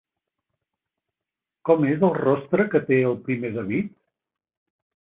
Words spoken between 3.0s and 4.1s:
el primer David?